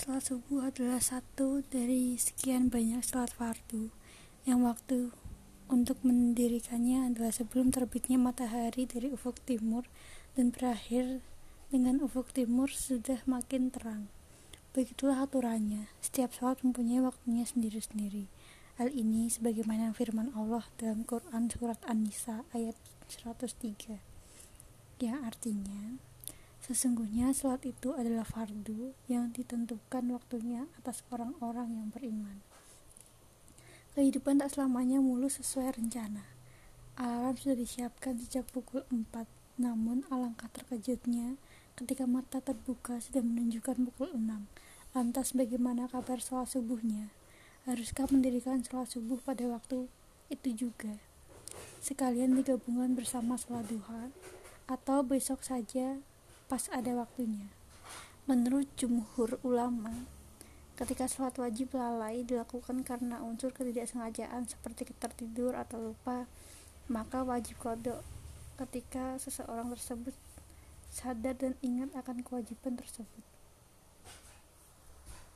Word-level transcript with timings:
Salat 0.00 0.32
subuh 0.32 0.64
adalah 0.72 0.96
satu 0.96 1.60
dari 1.68 2.16
sekian 2.16 2.72
banyak 2.72 3.04
salat 3.04 3.36
fardu 3.36 3.92
yang 4.48 4.64
waktu 4.64 5.12
untuk 5.68 6.00
mendirikannya 6.00 7.12
adalah 7.12 7.28
sebelum 7.28 7.68
terbitnya 7.68 8.16
matahari 8.16 8.88
dari 8.88 9.12
ufuk 9.12 9.36
timur 9.44 9.84
dan 10.32 10.56
berakhir 10.56 11.20
dengan 11.68 12.00
ufuk 12.00 12.32
timur 12.32 12.72
sudah 12.72 13.20
makin 13.28 13.68
terang. 13.68 14.08
Begitulah 14.72 15.20
aturannya. 15.20 15.92
Setiap 16.00 16.32
salat 16.32 16.64
mempunyai 16.64 17.04
waktunya 17.04 17.44
sendiri-sendiri. 17.44 18.24
Hal 18.80 18.96
ini 18.96 19.28
sebagaimana 19.28 19.92
firman 19.92 20.32
Allah 20.32 20.64
dalam 20.80 21.04
Quran 21.04 21.52
surat 21.52 21.76
An-Nisa 21.84 22.48
ayat 22.56 22.80
103 23.04 24.00
yang 25.04 25.20
artinya 25.28 26.00
Sesungguhnya 26.70 27.34
sholat 27.34 27.66
itu 27.66 27.98
adalah 27.98 28.22
fardu 28.22 28.94
yang 29.10 29.34
ditentukan 29.34 30.06
waktunya 30.14 30.70
atas 30.78 31.02
orang-orang 31.10 31.66
yang 31.66 31.90
beriman. 31.90 32.38
Kehidupan 33.98 34.38
tak 34.38 34.54
selamanya 34.54 35.02
mulus 35.02 35.42
sesuai 35.42 35.82
rencana. 35.82 36.30
Alarm 36.94 37.34
sudah 37.34 37.58
disiapkan 37.58 38.22
sejak 38.22 38.46
pukul 38.54 38.86
4, 38.86 39.02
namun 39.58 40.06
alangkah 40.14 40.46
terkejutnya 40.46 41.34
ketika 41.74 42.06
mata 42.06 42.38
terbuka 42.38 43.02
sudah 43.02 43.26
menunjukkan 43.26 43.90
pukul 43.90 44.14
6. 44.14 44.46
Lantas 44.94 45.34
bagaimana 45.34 45.90
kabar 45.90 46.22
sholat 46.22 46.54
subuhnya? 46.54 47.10
Haruskah 47.66 48.06
mendirikan 48.14 48.62
sholat 48.62 48.94
subuh 48.94 49.18
pada 49.18 49.42
waktu 49.50 49.90
itu 50.30 50.48
juga? 50.54 51.02
Sekalian 51.82 52.38
digabungkan 52.38 52.94
bersama 52.94 53.34
sholat 53.34 53.66
duha? 53.66 54.14
Atau 54.70 55.02
besok 55.02 55.42
saja 55.42 55.98
pas 56.50 56.66
ada 56.74 56.90
waktunya. 56.98 57.46
Menurut 58.26 58.66
jumhur 58.74 59.38
ulama, 59.46 60.10
ketika 60.74 61.06
sholat 61.06 61.38
wajib 61.38 61.78
lalai 61.78 62.26
dilakukan 62.26 62.82
karena 62.82 63.22
unsur 63.22 63.54
ketidaksengajaan 63.54 64.50
seperti 64.50 64.90
tertidur 64.98 65.54
atau 65.54 65.94
lupa, 65.94 66.26
maka 66.90 67.22
wajib 67.22 67.54
kodok 67.62 68.02
ketika 68.58 69.14
seseorang 69.22 69.70
tersebut 69.70 70.10
sadar 70.90 71.38
dan 71.38 71.54
ingat 71.62 71.94
akan 71.94 72.26
kewajiban 72.26 72.74
tersebut. 72.74 73.22